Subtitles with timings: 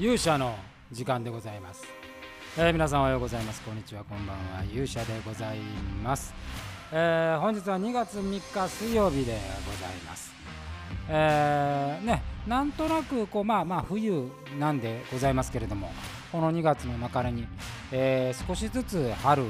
[0.00, 0.54] 勇者の
[0.90, 1.84] 時間でございます、
[2.56, 3.60] えー皆さんおはようございます。
[3.60, 4.02] こんにちは。
[4.02, 4.64] こんばんは。
[4.64, 5.58] 勇者でござい
[6.02, 6.32] ます、
[6.90, 10.32] えー本日は2月3日水曜日でございます。
[11.06, 15.92] えーねなんとなくこうまあまあ冬なんでございますけれども
[16.32, 17.46] この2月の中に、
[17.92, 19.46] えー少しずつ春を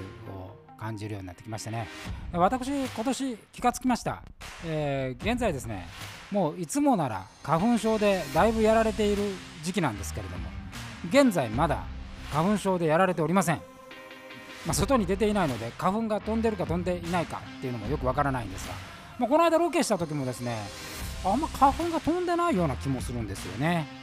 [0.81, 1.87] 感じるようになってきましたね。
[2.33, 4.23] 私今年気がつきました、
[4.65, 5.87] えー現在ですね
[6.31, 9.23] もういつもなら花粉症でだいぶやられている
[9.63, 10.49] 時期なんですけれども
[11.09, 11.85] 現在まだ
[12.33, 13.57] 花粉症でやられておりません、
[14.67, 18.75] まあ、外に出ていないので花粉が飛んでるか飛んでいないかっていうのもよくわからないんですが、
[19.19, 20.57] まあ、この間ロケした時もですね
[21.25, 24.00] あんま花粉が飛んでないような気もするんですよね。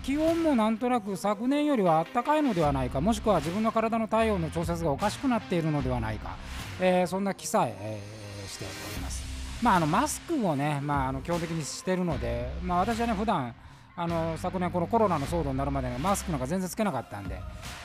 [0.00, 6.36] 気温もなんとなく昨年よりは暖かいのではないかもしくは自分の体の体温の調節がおかしくなっているのではないか、
[6.80, 9.22] えーそんな気さええーしております。
[9.62, 13.54] まあ、あのマスクをね、まあ、あの基本的にしてるので、まあ、私はね普段
[13.94, 17.40] あの昨年このコロナの騒動になるまで、マスクなんか全然つけなかったんで、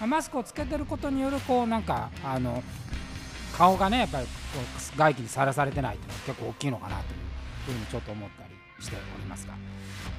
[0.08, 2.64] マスクをつけてることによるこうなんかあの
[3.56, 9.54] 顔がねやっぱりこう外気にさらされてないというのは結構大きいのかなというふうにちょっと思ったりしておりますが、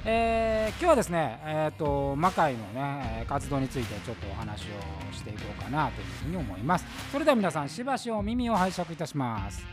[0.05, 6.85] えー今日はですね、えー、と魔界のね活動についてちょっとお話をしていこうかなというふうに思います。
[7.11, 9.65] それでは皆さんしばしお耳を拝借いたします。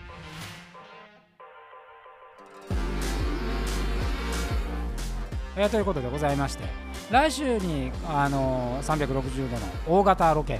[5.56, 6.64] えーということでございまして
[7.10, 10.58] 来週にあのー360度の大型ロケを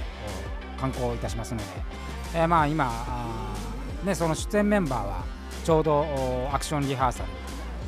[0.79, 1.65] 観光いたしますので、
[2.35, 3.53] えーまあ今あ
[4.05, 5.25] ね、その出演メンバーは
[5.65, 6.05] ちょうど
[6.53, 7.29] アクションリハーサル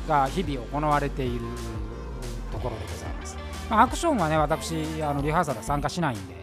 [0.08, 1.40] が日々行われている
[2.52, 3.36] ところでございます、
[3.68, 6.34] まあ、アクションはね私あのリハーサルは参加しないんで、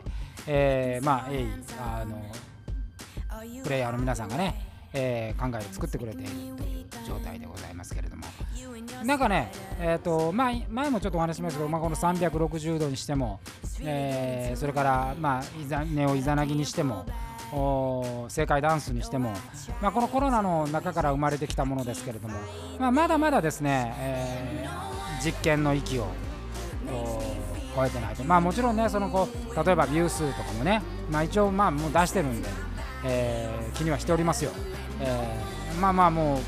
[0.48, 1.48] えーまあ、鋭意
[1.80, 2.22] あの
[3.64, 4.56] プレイヤーの皆さんがね、
[4.94, 8.24] えー考えて作ってくれているという状態でございますけれども。
[9.04, 13.40] なんかね、えーとまあ、前もちょっとお話しましたけど、まあ、この360度にしても、
[13.82, 17.06] えーそれから、まあ、イザネオイザナギにしても
[18.30, 19.32] 正解ダンスにしても、
[19.82, 22.36] まあ、このコロナの中から生まれてきたものですけれども、
[22.80, 24.88] まあ、まだまだですね、えー
[25.20, 26.06] 実験の域を
[27.76, 32.48] 超えてないと、まあ、もちろんねそのこう例えばビュー数とかもね、まあ、一応まあもう出してるんで、
[33.04, 34.52] えー気にはしておりますよ、
[35.02, 36.40] えーまあまあも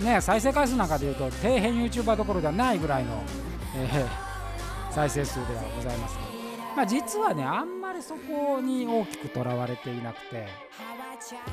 [0.00, 3.22] うね再生回数なんかでいうと底辺 YouTuber どころではないぐらいの、
[3.76, 4.26] えー
[4.90, 6.14] 再生数ではございます。
[6.14, 6.20] が、
[6.74, 10.46] まあ、実はねあんりそこに大きくとらわれていなくて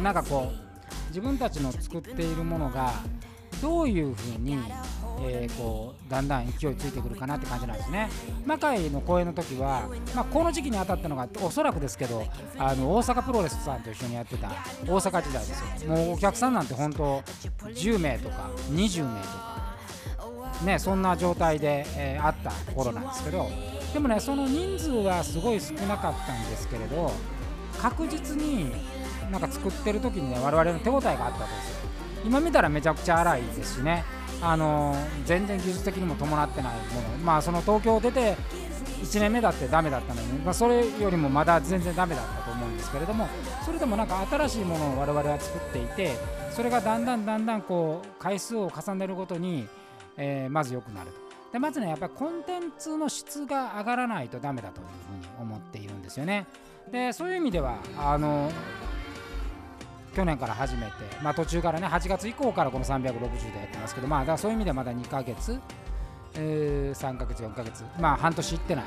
[0.02, 2.94] なんかこう自分たちの作っているものが
[3.62, 4.58] どういうふうに、
[5.22, 8.10] えーこうだんだん勢いついてくるかなって感じなんですね。
[8.46, 12.26] 魔界の公演の時は、まあ、この時期に当たったのがおそらくですけど
[12.58, 14.50] あの大阪プロレスさんと一緒にやってた
[14.86, 15.92] 大阪時代ですよ。
[15.92, 19.64] もうお客さんなんて本当10名とか20名とか
[20.66, 23.50] ね、そんな状態で、えーあった頃なんですけど
[23.94, 27.12] でもねその人数はすごい少なかったんですけれど
[27.80, 28.72] 確実に
[29.32, 31.76] なんか作ってる時にね我々の手応えがあったわけですよ。
[32.26, 34.04] 今見たらめちゃくちゃ荒いですしね。
[34.42, 34.96] あの
[35.26, 37.18] 全然技術的にも伴ってないもの。
[37.24, 38.36] まあその東京を出て
[39.04, 43.28] 1年目だってダメだったのに、まあ、それよりもまだ全然ダメだったと思うんですけれども
[43.66, 46.16] それでもなんか新しいものを我々は作っていて
[46.52, 49.68] それがだんだんだんだんこう回数を重ねるごとに、
[50.16, 51.33] えーまず良くなると。
[51.54, 54.88] でまずねやっぱりコンテンツの質が上がらないとダメだという
[55.22, 56.48] ふうに思っているんですよね。
[56.92, 58.52] でそういう意味ではあの
[60.16, 60.94] 去年から始めて、
[61.24, 63.20] まあ、途中からね8月以降からこの360
[63.54, 65.60] でやってますけど、まあ、だからそういう意味ではまだ2ヶ月、
[66.36, 68.86] えー3ヶ月4ヶ月まあ半年いってない、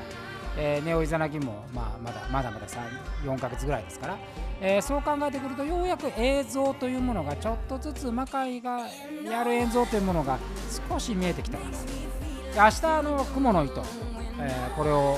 [0.57, 4.17] えーネオイザナギも、まあ、まだまだまだ4ヶ月ぐらいですから、
[4.61, 8.81] えーそう考えてくるとようやく映像というものがちょっとずつ魔界が
[9.29, 10.37] やる映像というものが
[10.89, 12.06] 少し見えてきたかなで
[12.57, 13.83] 明日の雲の糸、
[14.39, 15.17] えーこれを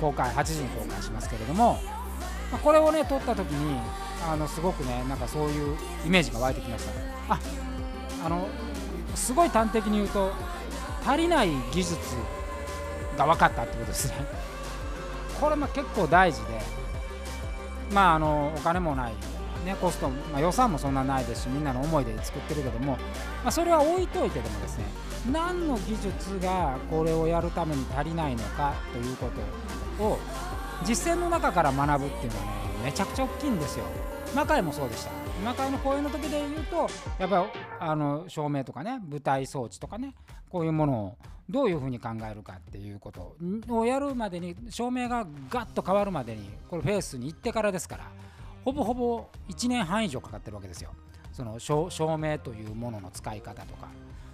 [0.00, 1.80] 公開8時に公開しますけれども、
[2.52, 3.80] まあこれをね撮った時に
[4.26, 6.84] あのすごくねなんかそういうイメージが湧いてきまし
[7.28, 7.34] た。
[7.34, 7.40] あ
[8.24, 8.46] あの
[9.14, 10.32] すごい端的に言うと
[11.06, 11.96] 足りない技術
[13.16, 14.14] が分かったってことですね。
[15.40, 16.60] これも結構大事で
[17.92, 19.12] まああのお金もない、
[19.64, 22.98] ね、コスト、まあ、予算もそんなないですしみんなの思いで作ってるけども、ま
[23.46, 24.84] あ、それは置いといてでもですね
[25.32, 29.30] 何の技術がこれをやるために足りないのかというこ
[29.98, 30.18] とを
[30.84, 32.50] 実践の中から学ぶっていうのはね
[32.84, 33.84] めちゃくちゃ大きいんですよ。
[34.34, 35.10] 魔界もそうでした。
[35.44, 36.88] 魔界の公演の時で言うと
[37.18, 40.14] やっぱりあの照明とかね舞台装置とかね
[40.48, 41.16] こういうものを
[41.48, 43.36] どういうふうに考えるかっていうこと
[43.68, 48.04] をやるまでに照明がガッと変わるまでにこれフェースに行ってからですから
[48.64, 50.90] ほぼほぼ1年半以上かかってるわけですよ。
[51.32, 51.88] その照
[52.18, 53.88] 明というものの使い方とか。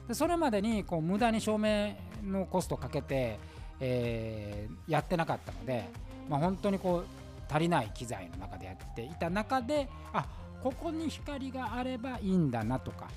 [0.09, 3.39] でそれまでにこう無駄に照明のコストをかけて、
[3.81, 5.89] えー、やってなかったので、
[6.29, 10.27] まあ、本当にこう足りない機材の中でやっていた中であ
[10.63, 13.09] ここに光があればいいんだなとか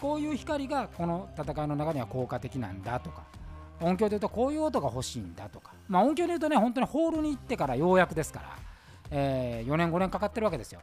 [0.00, 3.24] こういう光がこの戦いの中には効果的なんだとか
[3.80, 8.58] 音響で言うとこういう音が欲しいんだとか、まあ、音響で言うとね本当にホールに行ってからようやくですから、
[9.10, 10.80] えー、4年5年かかってるわけですよ。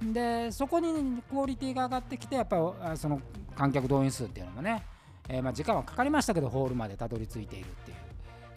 [0.00, 2.56] でそこにクオリティが上がってきてやっぱ
[2.92, 3.20] りその
[3.58, 4.84] 観客動員数っていうのもね、
[5.28, 7.96] えー、ま時間はかかりましたけどホールまでたどり着いているっていう、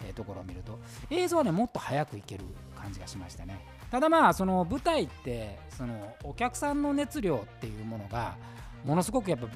[0.10, 0.78] え、ところを見ると
[1.10, 2.44] 映像はねもっと早くいける
[2.80, 3.60] 感じがしましたね。
[3.90, 8.38] ただまあその舞台ってそのお客さんの熱量っていうものが
[8.86, 9.48] ものすごくやっぱ、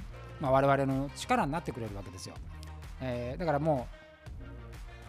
[0.42, 2.36] まあ、我々の力になってくれるわけですよ、
[3.00, 3.88] えー、だからも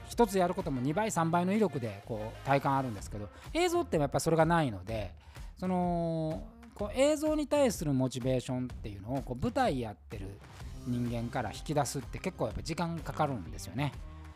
[0.09, 5.12] う1つやることも2倍3倍の威力でこう体感あるんですけど映像ってやっぱそれがないので
[5.59, 10.26] そのこう映像に対するモチベーションっていうのをこう舞台やってる
[10.87, 13.93] 人間から引き出すって結構やっぱ時間かかるんですよね。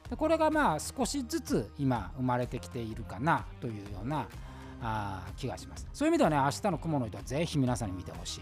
[0.08, 4.26] でこれがまあ少しずつ今生まれてきているかなというような
[4.82, 5.86] あ気がします。
[5.92, 8.40] そういう意味ではね明日の雲の糸はぜひ皆さんに見てほしい。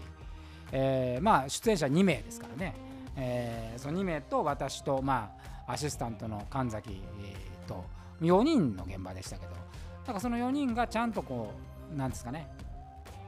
[0.71, 2.75] えー、まあ出演者2名ですからね、
[3.17, 5.31] えー、その2名と私とま
[5.65, 7.01] あアシスタントの神崎
[7.67, 7.83] と
[8.21, 9.57] 4人の現場でしたけどだ
[10.07, 11.53] からその4人がちゃんとこ
[11.93, 12.47] うなんですかね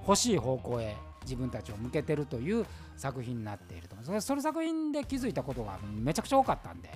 [0.07, 2.65] 欲しい方向へ自分たちを向けてるという
[2.98, 3.95] 作品になっていると。
[3.95, 6.89] 思いますその作品で気づいたことがめちゃくちゃ多かったんで。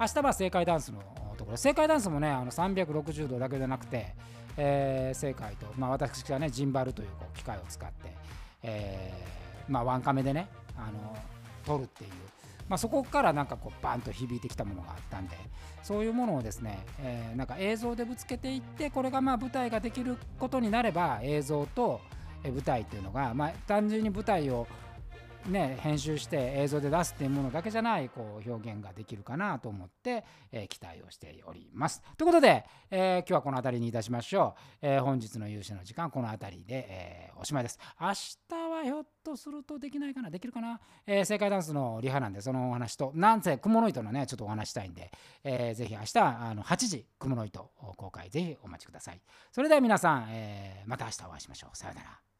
[0.00, 1.00] 明日は正解ダンスの
[1.36, 1.56] ところ。
[1.56, 4.14] 正解ダンスもねあの360度だけじゃなくて、
[4.56, 8.12] えー、正解と、まあ、私がねジンバルというこう機械を使って、
[8.62, 11.16] えーまあ、ワンカメでねあの
[11.64, 12.10] 撮るっていう。
[12.66, 15.36] まあ、そこからなんかこうバンと響いてきたものがあったんで
[15.82, 22.00] そういうものをですね、えー、なんか映像でぶつけていってこれがまあ舞台ができることになれば映像と
[22.50, 24.66] 舞台っていうのが、まあ、単純に舞台を
[25.46, 32.02] ね、編集して映像で出すっていうものだけじゃないこう表現ができるかなと思って、え、期待をしております。
[32.16, 34.86] ということで、え、今日はこの辺りにいたしましょう。
[34.86, 37.78] え、本日の勇者の時間この辺りで、えおしまいです。
[38.00, 38.14] 明日
[38.70, 40.30] はひょっとするとできないかな？
[40.30, 45.10] できるかな、え正解ダンスのリハなんでそのお話となんせ雲の糸のねちょっとお話したいんで、
[45.42, 49.20] えー、ぜひ明日あの8時雲の糸公開ぜひお待ちください。
[49.52, 51.76] それでは皆さん、えまた明日お会いしましょう。
[51.76, 52.33] さようなら。